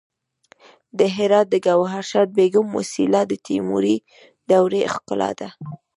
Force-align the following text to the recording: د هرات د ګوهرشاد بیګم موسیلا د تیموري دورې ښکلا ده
د 0.97 0.99
هرات 1.15 1.47
د 1.51 1.55
ګوهرشاد 1.65 2.27
بیګم 2.37 2.65
موسیلا 2.75 3.21
د 3.27 3.33
تیموري 3.47 3.95
دورې 4.49 4.81
ښکلا 4.93 5.31
ده 5.39 5.49